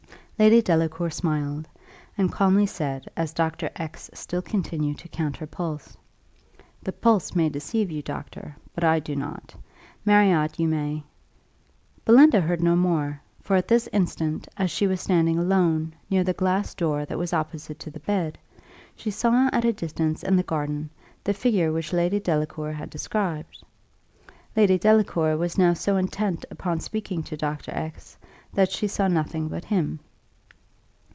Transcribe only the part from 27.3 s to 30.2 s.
Dr. X, that she saw nothing but him.